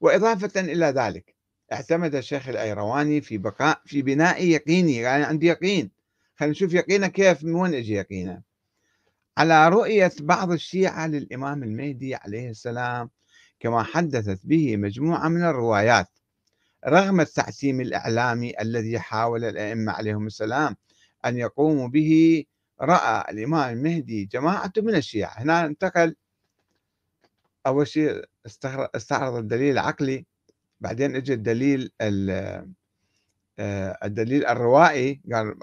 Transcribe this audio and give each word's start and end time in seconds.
وإضافة 0.00 0.60
إلى 0.60 0.86
ذلك 0.86 1.34
اعتمد 1.72 2.14
الشيخ 2.14 2.48
الأيرواني 2.48 3.20
في 3.20 3.38
بقاء 3.38 3.80
في 3.86 4.02
بناء 4.02 4.44
يقيني 4.44 4.96
يعني 4.96 5.24
عندي 5.24 5.46
يقين. 5.46 5.90
خلينا 6.36 6.52
نشوف 6.52 6.74
يقينه 6.74 7.06
كيف 7.06 7.44
من 7.44 7.54
وين 7.54 7.74
يجي 7.74 7.94
يقينه 7.94 8.42
على 9.38 9.68
رؤية 9.68 10.12
بعض 10.20 10.52
الشيعة 10.52 11.06
للإمام 11.06 11.62
المهدي 11.62 12.14
عليه 12.14 12.50
السلام 12.50 13.10
كما 13.60 13.82
حدثت 13.82 14.46
به 14.46 14.76
مجموعة 14.76 15.28
من 15.28 15.44
الروايات. 15.44 16.08
رغم 16.86 17.20
التعتيم 17.20 17.80
الإعلامي 17.80 18.60
الذي 18.60 18.98
حاول 18.98 19.44
الأئمة 19.44 19.92
عليهم 19.92 20.26
السلام 20.26 20.76
أن 21.24 21.38
يقوموا 21.38 21.88
به 21.88 22.44
رأى 22.80 23.30
الإمام 23.30 23.78
المهدي 23.78 24.24
جماعة 24.24 24.72
من 24.76 24.94
الشيعة. 24.94 25.42
هنا 25.42 25.66
انتقل 25.66 26.16
أول 27.66 27.88
شيء 27.88 28.24
استعرض 28.94 29.36
الدليل 29.36 29.72
العقلي 29.72 30.26
بعدين 30.80 31.16
اجى 31.16 31.34
الدليل 31.34 31.92
آه، 33.58 33.98
الدليل 34.04 34.46
الروائي 34.46 35.20
قال 35.32 35.54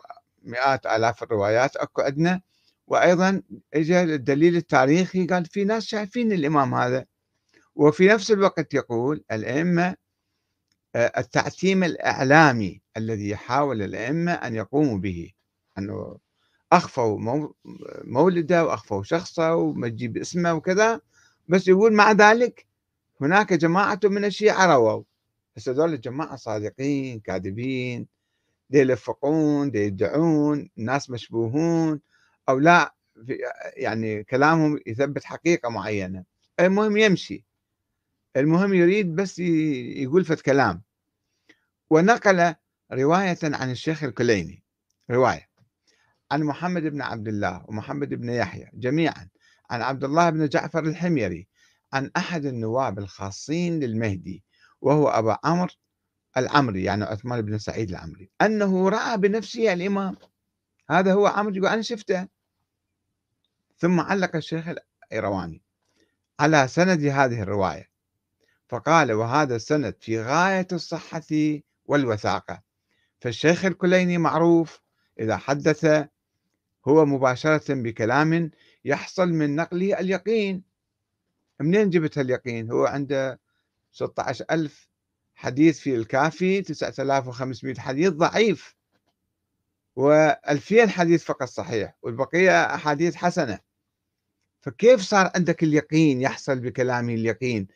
مئات 0.43 0.85
آلاف 0.85 1.23
الروايات 1.23 1.75
أكو 1.75 2.01
عندنا 2.01 2.41
وأيضا 2.87 3.41
اجى 3.73 4.03
الدليل 4.03 4.55
التاريخي 4.55 5.27
قال 5.27 5.45
في 5.45 5.63
ناس 5.63 5.85
شايفين 5.85 6.31
الإمام 6.31 6.73
هذا. 6.73 7.05
وفي 7.75 8.07
نفس 8.07 8.31
الوقت 8.31 8.73
يقول 8.73 9.23
الأئمة 9.31 9.95
آه، 10.95 11.11
التعتيم 11.17 11.83
الإعلامي 11.83 12.81
الذي 12.97 13.35
حاول 13.35 13.81
الأئمة 13.81 14.31
أن 14.31 14.55
يقوموا 14.55 14.97
به 14.97 15.31
أنه 15.77 16.17
أخفوا 16.71 17.47
مولده 18.03 18.65
وأخفوا 18.65 19.03
شخصه 19.03 19.55
وما 19.55 19.87
تجيب 19.87 20.17
اسمه 20.17 20.53
وكذا. 20.53 21.01
بس 21.51 21.67
يقول 21.67 21.93
مع 21.93 22.11
ذلك 22.11 22.65
هناك 23.21 23.53
جماعة 23.53 23.99
من 24.03 24.25
الشيعة 24.25 24.65
رووا. 24.75 25.03
بس 25.55 25.69
هذول 25.69 25.93
الجماعة 25.93 26.35
صادقين 26.35 27.19
كاذبين 27.19 28.07
يلفقون 28.71 29.71
يدعون 29.75 30.69
الناس 30.77 31.09
مشبوهون 31.09 32.01
أو 32.49 32.59
لا 32.59 32.95
يعني 33.77 34.23
كلامهم 34.23 34.79
يثبت 34.87 35.23
حقيقة 35.23 35.69
معينة. 35.69 36.23
المهم 36.59 36.97
يمشي. 36.97 37.45
المهم 38.37 38.73
يريد 38.73 39.15
بس 39.15 39.39
يقول 39.39 40.25
فت 40.25 40.41
كلام 40.41 40.81
ونقل 41.89 42.55
رواية 42.93 43.39
عن 43.43 43.71
الشيخ 43.71 44.03
الكليني. 44.03 44.63
رواية. 45.11 45.49
عن 46.31 46.43
محمد 46.43 46.83
بن 46.83 47.01
عبد 47.01 47.27
الله 47.27 47.65
ومحمد 47.67 48.09
بن 48.13 48.29
يحيى 48.29 48.69
جميعا. 48.73 49.29
عن 49.71 49.81
عبد 49.81 50.03
الله 50.03 50.29
بن 50.29 50.47
جعفر 50.47 50.83
الحميري 50.85 51.47
عن 51.93 52.11
أحد 52.17 52.45
النواب 52.45 52.99
الخاصين 52.99 53.79
للمهدي 53.79 54.43
وهو 54.81 55.07
أبا 55.07 55.37
عمرو 55.43 55.69
العمري 56.37 56.83
يعني 56.83 57.03
عثمان 57.03 57.41
بن 57.41 57.57
سعيد 57.57 57.89
العمري 57.89 58.29
أنه 58.41 58.89
رأى 58.89 59.17
بنفسه 59.17 59.73
الإمام. 59.73 60.17
هذا 60.89 61.13
هو 61.13 61.27
عمرو 61.27 61.55
يقول 61.55 61.67
أنا 61.67 61.81
شفته. 61.81 62.27
ثم 63.77 63.99
علق 63.99 64.35
الشيخ 64.35 64.65
الإيرواني 64.67 65.61
على 66.39 66.67
سند 66.67 67.05
هذه 67.05 67.41
الرواية 67.41 67.89
فقال 68.69 69.11
وهذا 69.11 69.55
السند 69.55 69.95
في 69.99 70.21
غاية 70.21 70.67
الصحة 70.71 71.59
والوثاقة. 71.85 72.61
فالشيخ 73.19 73.65
الكليني 73.65 74.17
معروف 74.17 74.81
إذا 75.19 75.37
حدث 75.37 76.07
هو 76.87 77.05
مباشرة 77.05 77.73
بكلام 77.73 78.51
يحصل 78.85 79.29
من 79.29 79.55
نقله 79.55 79.99
اليقين. 79.99 80.63
منين 81.59 81.89
جبت 81.89 82.17
اليقين 82.17 82.71
هو 82.71 82.85
عنده 82.85 83.39
16 83.91 84.45
ألف 84.51 84.89
حديث 85.35 85.79
في 85.79 85.95
الكافي 85.95 86.61
9500 86.61 87.75
حديث 87.75 88.09
ضعيف 88.09 88.75
و2000 89.99 90.87
حديث 90.87 91.23
فقط 91.23 91.47
صحيح 91.47 91.97
والبقية 92.01 92.75
أحاديث 92.75 93.15
حسنة. 93.15 93.59
فكيف 94.61 95.01
صار 95.01 95.31
عندك 95.35 95.63
اليقين 95.63 96.21
يحصل 96.21 96.59
بكلامه 96.59 97.13
اليقين؟ 97.13 97.67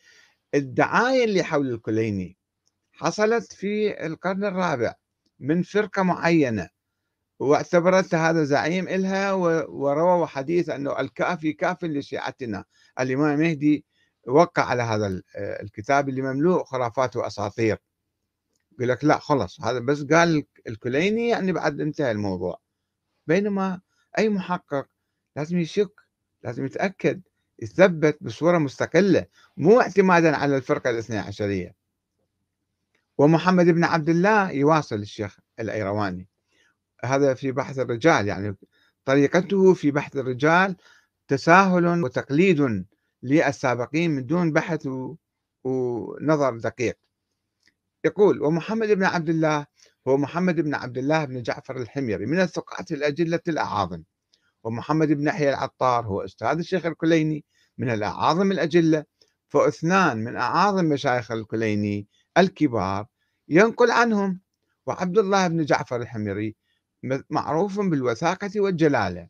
الدعاية 0.54 1.24
اللي 1.24 1.42
حول 1.42 1.74
الكليني 1.74 2.36
حصلت 2.92 3.52
في 3.52 4.06
القرن 4.06 4.44
الرابع 4.44 4.94
من 5.40 5.62
فرقة 5.62 6.02
معينة. 6.02 6.68
واعتبرت 7.38 8.14
هذا 8.14 8.44
زعيم 8.44 8.88
إلها 8.88 9.32
ورووا 9.68 10.26
حديث 10.26 10.68
أنه 10.68 11.00
الكافي 11.00 11.52
كاف 11.52 11.84
لشيعتنا. 11.84 12.64
الإمام 13.00 13.40
المهدي 13.40 13.84
وقع 14.26 14.64
على 14.64 14.82
هذا 14.82 15.22
الكتاب 15.36 16.08
اللي 16.08 16.22
مملوء 16.22 16.64
خرافات 16.64 17.16
وأساطير. 17.16 17.78
يقول 18.72 18.88
لك 18.88 19.04
لا 19.04 19.18
خلص 19.18 19.60
هذا 19.60 19.78
بس 19.78 20.02
قال 20.02 20.46
الكليني 20.66 21.28
يعني 21.28 21.52
بعد 21.52 21.80
انتهى 21.80 22.10
الموضوع. 22.10 22.60
بينما 23.26 23.80
أي 24.18 24.28
محقق 24.28 24.86
لازم 25.36 25.58
يشك 25.58 26.00
لازم 26.42 26.64
يتأكد 26.66 27.22
يثبت 27.62 28.18
بصورة 28.20 28.58
مستقلة 28.58 29.26
مو 29.56 29.80
اعتمادا 29.80 30.36
على 30.36 30.56
الفرقة 30.56 30.90
الاثنى 30.90 31.18
عشرية. 31.18 31.74
ومحمد 33.18 33.66
بن 33.66 33.84
عبد 33.84 34.08
الله 34.08 34.50
يواصل 34.50 34.96
الشيخ 34.96 35.38
الأيرواني. 35.60 36.28
هذا 37.04 37.34
في 37.34 37.52
بحث 37.52 37.78
الرجال 37.78 38.28
يعني 38.28 38.56
طريقته 39.04 39.74
في 39.74 39.90
بحث 39.90 40.16
الرجال 40.16 40.76
تساهل 41.28 42.04
وتقليد 42.04 42.86
للسابقين 43.22 44.10
من 44.10 44.26
دون 44.26 44.52
بحث 44.52 44.88
ونظر 45.64 46.56
دقيق. 46.58 46.98
يقول 48.04 48.42
ومحمد 48.42 48.88
بن 48.88 49.04
عبد 49.04 49.28
الله 49.28 49.66
هو 50.08 50.16
محمد 50.16 50.60
بن 50.60 50.74
عبد 50.74 50.98
الله 50.98 51.24
بن 51.24 51.42
جعفر 51.42 51.76
الحميري 51.76 52.26
من 52.26 52.40
الثقات 52.40 52.92
الأجلة 52.92 53.40
الأعاظم. 53.48 54.02
ومحمد 54.64 55.08
بن 55.08 55.26
يحيى 55.26 55.48
العطار 55.50 56.06
هو 56.06 56.20
أستاذ 56.24 56.58
الشيخ 56.58 56.86
الكليني 56.86 57.44
من 57.78 57.90
الأعاظم 57.90 58.52
الأجلة 58.52 59.04
فاثنان 59.48 60.24
من 60.24 60.36
أعاظم 60.36 60.84
مشايخ 60.84 61.32
الكليني 61.32 62.06
الكبار 62.38 63.06
ينقل 63.48 63.90
عنهم. 63.90 64.40
وعبد 64.86 65.18
الله 65.18 65.48
بن 65.48 65.64
جعفر 65.64 65.96
الحميري 65.96 66.56
معروف 67.30 67.80
بالوثاقة 67.80 68.50
والجلالة. 68.56 69.28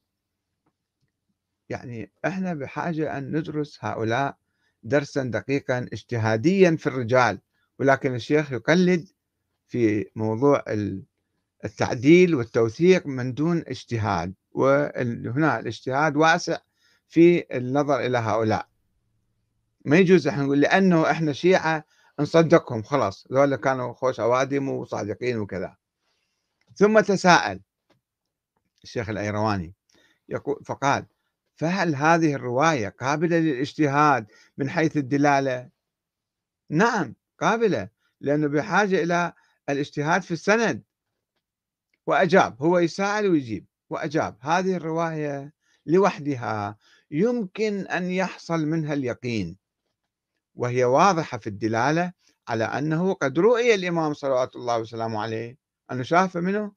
يعني 1.68 2.12
إحنا 2.24 2.54
بحاجة 2.54 3.18
أن 3.18 3.36
ندرس 3.36 3.78
هؤلاء 3.80 4.36
درسا 4.82 5.22
دقيقا 5.22 5.78
اجتهاديا 5.92 6.76
في 6.76 6.86
الرجال 6.86 7.40
ولكن 7.78 8.14
الشيخ 8.14 8.52
يقلد 8.52 9.08
في 9.68 10.10
موضوع 10.16 10.64
التعديل 11.64 12.34
والتوثيق 12.34 13.06
من 13.06 13.34
دون 13.34 13.64
اجتهاد 13.66 14.34
وهنا 14.52 15.58
الاجتهاد 15.60 16.16
واسع 16.16 16.58
في 17.08 17.56
النظر 17.56 18.00
إلى 18.00 18.18
هؤلاء. 18.18 18.68
ما 19.84 19.96
يجوز 19.98 20.28
إحنا 20.28 20.42
نقول 20.42 20.60
لأنه 20.60 21.10
إحنا 21.10 21.32
شيعة 21.32 21.84
نصدقهم 22.20 22.82
خلاص 22.82 23.26
ذولا 23.32 23.56
كانوا 23.56 23.92
خوش 23.92 24.20
أوادم 24.20 24.68
وصادقين 24.68 25.38
وكذا. 25.38 25.76
ثم 26.74 27.00
تساءل 27.00 27.60
الشيخ 28.86 29.08
الأيرواني 29.08 29.74
يقول 30.28 30.64
فقال 30.64 31.06
فهل 31.56 31.94
هذه 31.94 32.34
الرواية 32.34 32.88
قابلة 32.88 33.38
للاجتهاد 33.38 34.26
من 34.58 34.70
حيث 34.70 34.96
الدلالة؟ 34.96 35.70
نعم 36.70 37.14
قابلة 37.40 37.88
لأنه 38.20 38.46
بحاجة 38.46 39.02
إلى 39.02 39.32
الاجتهاد 39.68 40.22
في 40.22 40.30
السند. 40.30 40.82
وأجاب 42.06 42.62
هو 42.62 42.78
يسأل 42.78 43.30
ويجيب. 43.30 43.66
وأجاب 43.90 44.36
هذه 44.40 44.76
الرواية 44.76 45.52
لوحدها 45.86 46.76
يمكن 47.10 47.86
أن 47.86 48.10
يحصل 48.10 48.66
منها 48.66 48.92
اليقين 48.94 49.56
وهي 50.54 50.84
واضحة 50.84 51.38
في 51.38 51.46
الدلالة 51.46 52.12
على 52.48 52.64
أنه 52.64 53.12
قد 53.14 53.38
رؤي 53.38 53.74
الإمام 53.74 54.14
صلوات 54.14 54.56
الله 54.56 54.78
وسلامه 54.78 55.22
عليه. 55.22 55.58
أنه 55.90 56.02
شاف 56.02 56.36
منه 56.36 56.72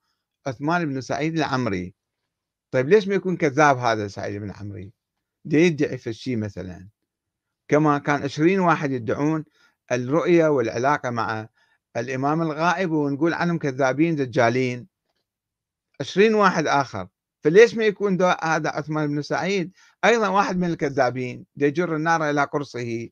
عثمان 0.47 0.85
بن 0.85 1.01
سعيد 1.01 1.37
العمري. 1.37 1.98
طيب 2.71 2.89
ليش 2.89 3.07
ما 3.07 3.15
يكون 3.15 3.37
كذاب 3.37 3.77
هذا 3.77 4.07
سعيد 4.07 4.41
بن 4.41 4.51
عمري؟ 4.51 4.91
دي 5.45 5.57
يدعي 5.57 5.97
في 5.97 6.09
الشيء 6.09 6.37
مثلا. 6.37 6.89
كما 7.67 7.97
كان 7.97 8.23
20 8.23 8.59
واحد 8.59 8.91
يدعون 8.91 9.45
الرؤية 9.91 10.47
والعلاقة 10.47 11.09
مع 11.09 11.49
الإمام 11.97 12.41
الغائب 12.41 12.91
ونقول 12.91 13.33
عنهم 13.33 13.57
كذابين 13.57 14.15
دجالين. 14.15 14.87
20 16.01 16.33
واحد 16.33 16.67
آخر. 16.67 17.07
فليش 17.43 17.75
ما 17.75 17.85
يكون 17.85 18.21
هذا 18.21 18.69
عثمان 18.69 19.07
بن 19.07 19.21
سعيد؟ 19.21 19.71
أيضا 20.05 20.27
واحد 20.27 20.57
من 20.57 20.69
الكذابين. 20.69 21.45
يجر 21.57 21.95
النار 21.95 22.29
إلى 22.29 22.43
قرصه 22.43 23.09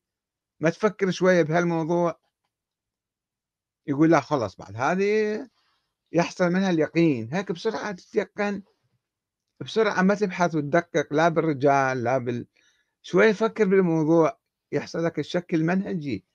ما 0.60 0.70
تفكر 0.70 1.12
شوية 1.12 1.42
بهالموضوع؟ 1.42 2.20
يقول 3.88 4.12
لا 4.12 4.20
خلص 4.20 4.56
بعد 4.56 4.76
هذه 4.76 5.48
يحصل 6.12 6.50
منها 6.50 6.70
اليقين. 6.70 7.34
هيك 7.34 7.52
بسرعة 7.52 7.92
تتيقن 7.92 8.64
بسرعة 9.62 10.02
ما 10.02 10.16
تبحث 10.16 10.56
وتدقق 10.56 11.14
لا 11.14 11.30
بالرجال 11.30 12.04
لا 12.04 12.18
بال 12.18 12.48
شوي 13.02 13.34
فكر 13.34 13.66
بالموضوع 13.66 14.40
يحصل 14.72 15.06
لك 15.06 15.20
الشك 15.20 15.54
المنهجي. 15.54 16.26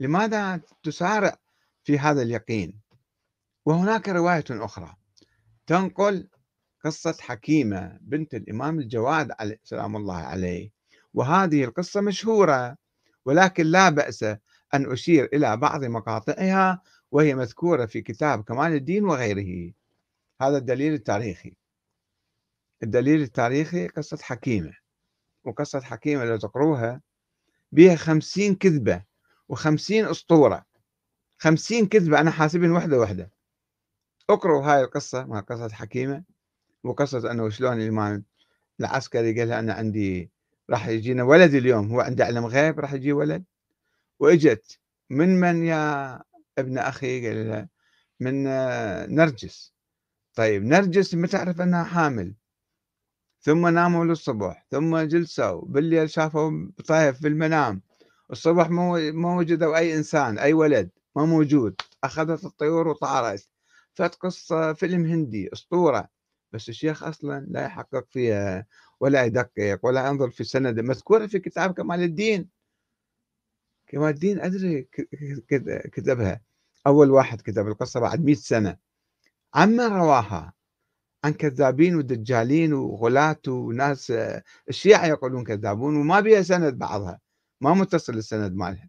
لماذا 0.00 0.60
تسارع 0.82 1.36
في 1.84 1.98
هذا 1.98 2.22
اليقين؟ 2.22 2.80
وهناك 3.64 4.08
رواية 4.08 4.44
أخرى 4.50 4.96
تنقل 5.66 6.28
قصة 6.84 7.16
حكيمة 7.20 7.98
بنت 8.00 8.34
الإمام 8.34 8.78
الجواد 8.78 9.32
عليه 9.40 9.60
سلام 9.64 9.96
الله 9.96 10.16
عليه. 10.16 10.70
وهذه 11.14 11.64
القصة 11.64 12.00
مشهورة 12.00 12.76
ولكن 13.24 13.66
لا 13.66 13.88
بأس 13.90 14.22
أن 14.74 14.92
أشير 14.92 15.28
إلى 15.32 15.56
بعض 15.56 15.84
مقاطعها 15.84 16.82
وهي 17.10 17.34
مذكورة 17.34 17.86
في 17.86 18.02
كتاب 18.02 18.44
كمال 18.44 18.72
الدين 18.72 19.04
وغيره. 19.04 19.72
هذا 20.40 20.58
الدليل 20.58 20.94
التاريخي. 20.94 21.56
الدليل 22.82 23.22
التاريخي 23.22 23.88
قصة 23.88 24.18
حكيمة 24.22 24.72
وقصة 25.44 25.80
حكيمة 25.80 26.24
لو 26.24 26.36
تقروها 26.36 27.00
بها 27.72 27.96
خمسين 27.96 28.54
كذبة 28.54 29.02
وخمسين 29.48 30.06
أسطورة. 30.06 30.64
خمسين 31.38 31.86
كذبة 31.86 32.20
أنا 32.20 32.30
حاسبين 32.30 32.70
وحدة 32.70 32.98
وحدة. 32.98 33.30
اقروا 34.30 34.62
هاي 34.64 34.80
القصة 34.80 35.24
ما 35.24 35.40
قصة 35.40 35.68
حكيمة 35.68 36.24
وقصة 36.84 37.30
أنه 37.30 37.48
شلون 37.48 37.80
الإمام 37.80 38.24
العسكري 38.80 39.40
قال 39.40 39.52
أنا 39.52 39.72
عندي 39.74 40.30
راح 40.70 40.88
يجينا 40.88 41.22
ولد 41.22 41.54
اليوم 41.54 41.92
هو 41.92 42.00
عنده 42.00 42.24
علم 42.24 42.46
غيب 42.46 42.80
راح 42.80 42.92
يجي 42.92 43.12
ولد. 43.12 43.44
وإجت 44.18 44.78
من 45.10 45.40
من 45.40 45.64
يا 45.64 46.22
ابن 46.58 46.78
أخي؟ 46.78 47.26
قال 47.26 47.48
لها 47.48 47.68
من 48.20 48.44
نرجس. 49.14 49.74
طيب 50.34 50.64
نرجس 50.64 51.14
ما 51.14 51.26
تعرف 51.26 51.60
أنها 51.60 51.84
حامل؟ 51.84 52.34
ثم 53.44 53.66
ناموا 53.66 54.04
للصبح 54.04 54.66
ثم 54.70 54.98
جلسوا 54.98 55.60
بالليل 55.64 56.10
شافوا 56.10 56.68
طيف 56.86 57.20
في 57.20 57.28
المنام. 57.28 57.82
الصبح 58.30 58.70
ما 58.70 59.36
وجدوا 59.36 59.76
أي 59.76 59.96
إنسان 59.96 60.38
أي 60.38 60.52
ولد 60.52 60.90
ما 61.16 61.24
موجود. 61.24 61.74
أخذت 62.04 62.44
الطيور 62.44 62.88
وطارت. 62.88 63.48
فت 63.94 64.14
قصة 64.14 64.72
فيلم 64.72 65.06
هندي 65.06 65.52
أسطورة. 65.52 66.08
بس 66.52 66.68
الشيخ 66.68 67.02
أصلا 67.02 67.46
لا 67.48 67.64
يحقق 67.64 68.06
فيها 68.10 68.66
ولا 69.00 69.24
يدقق 69.24 69.78
ولا 69.82 70.06
ينظر 70.06 70.30
في 70.30 70.40
السند 70.40 70.80
مذكورة 70.80 71.26
في 71.26 71.38
كتاب 71.38 71.74
كمال 71.74 72.02
الدين. 72.02 72.48
كمال 73.86 74.08
الدين 74.08 74.40
أدري 74.40 74.88
كتبها. 75.92 76.40
أول 76.86 77.10
واحد 77.10 77.40
كتب 77.40 77.68
القصة 77.68 78.00
بعد 78.00 78.24
مئة 78.24 78.34
سنة. 78.34 78.76
عمن 79.54 79.80
رواها. 79.80 80.52
عن 81.24 81.32
كذابين 81.32 81.96
ودجالين 81.96 82.72
وغلاة 82.72 83.40
وناس 83.48 84.12
الشيعة 84.68 85.06
يقولون 85.06 85.44
كذابون 85.44 85.96
وما 85.96 86.20
بيها 86.20 86.42
سند 86.42 86.78
بعضها 86.78 87.20
ما 87.60 87.74
متصل 87.74 88.14
السند 88.14 88.54
مالها. 88.54 88.88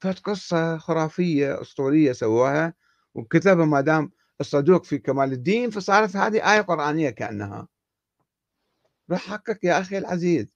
فت 0.00 0.18
قصة 0.18 0.78
خرافية 0.78 1.60
أسطورية 1.60 2.12
سووها 2.12 2.74
وكتبها 3.14 3.64
ما 3.64 3.80
دام 3.80 4.10
الصدوق 4.40 4.84
في 4.84 4.98
كمال 4.98 5.32
الدين 5.32 5.70
فصارت 5.70 6.16
هذه 6.16 6.54
آية 6.54 6.60
قرآنية 6.60 7.10
كأنها. 7.10 7.68
روح 9.10 9.20
حقق 9.20 9.58
يا 9.62 9.80
أخي 9.80 9.98
العزيز. 9.98 10.46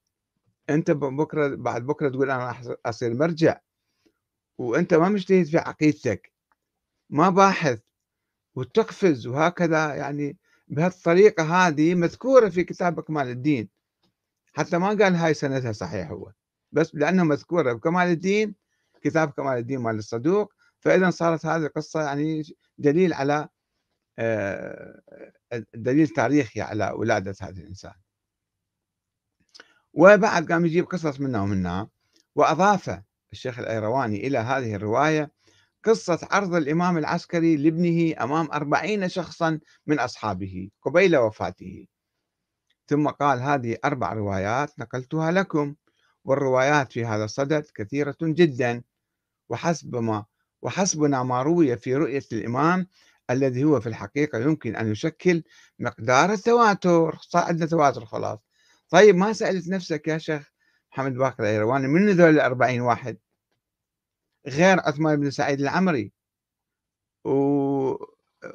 أنت 0.70 0.90
بكرة 0.90 1.55
بعد 1.55 1.87
بكرة 1.87 2.08
تقول 2.08 2.31
أنا 2.31 2.46
راح 2.46 2.62
أصير 2.87 3.14
مرجع 3.14 3.61
وأنت 4.58 4.94
ما 4.94 5.08
مجتهد 5.08 5.46
في 5.46 5.58
عقيدتك. 5.58 6.32
ما 7.11 7.31
باحث 7.31 7.81
وتقفز 8.55 9.26
وهكذا 9.26 9.94
يعني 9.94 10.38
بهالطريقة 10.68 11.68
هذه 11.68 11.94
مذكورة 11.94 12.48
في 12.48 12.64
كتاب 12.64 13.00
كمال 13.00 13.28
الدين. 13.28 13.68
حتى 14.52 14.78
ما 14.78 14.88
قال 14.88 15.14
هاي 15.14 15.34
سندها 15.34 15.72
صحيح 15.72 16.10
هو. 16.10 16.32
بس 16.72 16.94
لأنه 16.94 17.24
مذكورة 17.24 17.72
بكمال 17.72 18.08
الدين 18.08 18.54
كتاب 19.02 19.30
كمال 19.30 19.58
الدين 19.58 19.78
مال 19.78 19.98
الصدوق 19.98 20.52
فإذا 20.80 21.10
صارت 21.10 21.46
هذه 21.46 21.66
القصة 21.66 22.02
يعني 22.02 22.42
دليل 22.78 23.12
على 23.12 23.48
آه، 24.18 25.02
دليل 25.74 26.08
تاريخي 26.08 26.60
على 26.60 26.90
ولادة 26.96 27.34
هذا 27.40 27.60
الإنسان. 27.62 27.94
وبعد 29.94 30.52
قام 30.52 30.66
يجيب 30.66 30.84
قصص 30.84 31.20
منا 31.20 31.42
ومنا 31.42 31.88
وأضاف 32.34 33.00
الشيخ 33.32 33.58
الأيرواني 33.58 34.26
إلى 34.26 34.38
هذه 34.38 34.74
الرواية 34.74 35.30
قصة 35.86 36.28
عرض 36.30 36.54
الإمام 36.54 36.98
العسكري 36.98 37.56
لابنه 37.56 38.24
أمام 38.24 38.50
أربعين 38.52 39.08
شخصا 39.08 39.60
من 39.86 39.98
أصحابه 39.98 40.70
قبيل 40.82 41.16
وفاته. 41.16 41.86
ثم 42.86 43.08
قال 43.08 43.40
هذه 43.40 43.76
أربع 43.84 44.12
روايات 44.12 44.78
نقلتها 44.78 45.30
لكم 45.30 45.74
والروايات 46.24 46.92
في 46.92 47.04
هذا 47.04 47.24
الصدد 47.24 47.66
كثيرة 47.74 48.16
جدا. 48.22 48.82
وحسب 49.48 49.96
ما 49.96 50.24
وحسبنا 50.62 51.22
ما 51.22 51.42
روي 51.42 51.76
في 51.76 51.94
رؤية 51.94 52.24
الإمام 52.32 52.86
الذي 53.30 53.64
هو 53.64 53.80
في 53.80 53.88
الحقيقة 53.88 54.38
يمكن 54.38 54.76
أن 54.76 54.92
يشكل 54.92 55.42
مقدار 55.78 56.32
التواتر 56.32 57.18
صار 57.20 57.44
عندنا 57.44 57.66
تواتر 57.66 58.04
خلاص. 58.04 58.38
طيب 58.88 59.16
ما 59.16 59.32
سألت 59.32 59.68
نفسك 59.68 60.08
يا 60.08 60.18
شيخ 60.18 60.52
محمد 60.92 61.14
باقر 61.14 61.42
الأيرواني 61.42 61.88
من 61.88 62.10
ذول 62.10 62.30
الأربعين 62.30 62.80
واحد؟ 62.80 63.18
غير 64.48 64.81
عثمان 64.81 65.20
بن 65.20 65.31
سعيد 65.31 65.60
العمري. 65.60 66.12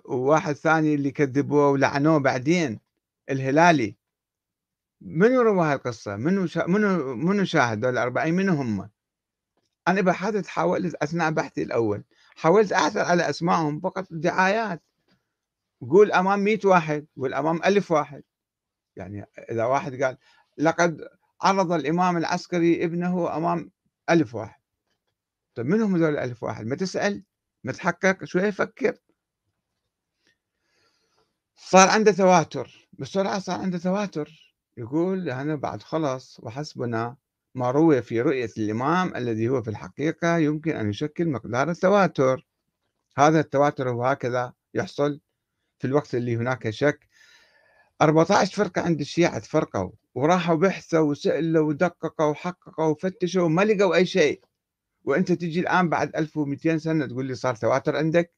وواحد 0.06 0.54
ثاني 0.54 0.96
اللي 0.96 1.12
كذبوه 1.12 1.70
ولعنوه 1.70 2.18
بعدين 2.18 2.80
الهلالي. 3.30 3.98
منو 5.02 5.42
روى 5.42 5.66
هالقصة؟ 5.68 6.16
منو 6.16 6.46
شا... 6.46 6.66
منو 6.68 7.16
منو 7.16 7.44
شاهد 7.46 7.80
دول 7.80 7.94
الأربعين؟ 7.94 8.34
منو 8.34 8.54
هم؟ 8.54 8.90
أنا 9.88 10.02
بحثت 10.02 10.48
حاولت 10.48 10.96
أثناء 10.96 11.32
بحثي 11.32 11.64
الأول. 11.64 12.04
حاولت 12.36 12.74
أعثر 12.74 13.00
على 13.00 13.30
أسمائهم 13.30 13.80
فقط 13.80 14.08
دعايات 14.12 14.84
قول 15.90 16.12
أمام 16.12 16.40
مئة 16.40 16.68
واحد 16.68 17.08
قول 17.18 17.34
أمام 17.34 17.64
ألف 17.66 17.92
واحد. 17.92 18.24
يعني 18.96 19.26
إذا 19.52 19.66
واحد 19.66 20.04
قال 20.04 20.18
لقد 20.58 21.08
عرض 21.42 21.72
الإمام 21.72 22.18
العسكري 22.18 22.86
ابنه 22.86 23.38
أمام 23.38 23.72
ألف 24.10 24.36
واحد. 24.36 24.61
طيب 25.56 25.66
من 25.66 25.82
هم 25.82 25.96
هذول 25.96 26.10
الألف 26.10 26.44
واحد؟ 26.44 26.66
ما 26.66 26.76
تسأل 26.76 27.24
ما 27.64 27.72
تحقق 27.72 28.24
شوية 28.24 28.52
فكر 28.52 28.98
صار 31.56 31.90
عنده 31.90 32.12
تواتر 32.12 32.90
بسرعة 32.94 33.40
صار 33.40 33.60
عنده 33.60 33.78
تواتر. 33.78 34.56
يقول 34.78 35.30
أنا 35.30 35.56
بعد 35.56 35.82
خلص 35.82 36.40
وحسبنا 36.40 37.18
ما 37.56 37.72
روي 37.72 38.02
في 38.02 38.22
رؤية 38.22 38.50
الإمام 38.58 39.16
الذي 39.16 39.50
هو 39.50 39.62
في 39.64 39.70
الحقيقة 39.70 40.38
يمكن 40.38 40.76
أن 40.76 40.90
يشكل 40.90 41.28
مقدار 41.28 41.70
التواتر. 41.72 42.48
هذا 43.18 43.40
التواتر 43.40 43.90
هو 43.90 44.06
هكذا 44.06 44.54
يحصل 44.74 45.22
في 45.80 45.88
الوقت 45.88 46.16
اللي 46.16 46.36
هناك 46.36 46.70
شك. 46.70 47.08
14 48.02 48.56
فرقة 48.56 48.82
عند 48.82 49.00
الشيعة 49.00 49.40
تفرقوا 49.40 49.92
وراحوا 50.16 50.56
بحثوا 50.56 51.00
وسألوا 51.00 51.68
ودققوا 51.68 52.26
وحققوا 52.26 52.86
وفتشوا 52.86 53.44
وما 53.44 53.62
لقوا 53.62 53.96
أي 53.96 54.06
شيء. 54.06 54.42
وأنت 55.04 55.32
تجي 55.32 55.60
الآن 55.60 55.90
بعد 55.90 56.16
1200 56.16 56.78
سنة 56.78 57.06
تقول 57.08 57.26
لي 57.26 57.36
صار 57.36 57.56
تواتر 57.56 57.96
عندك؟ 57.96 58.34